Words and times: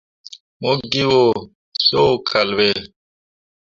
Mo 0.61 0.71
ge 0.91 1.03
o 1.21 1.23
yo 1.89 2.03
kal 2.27 2.49
ɓe. 2.57 2.67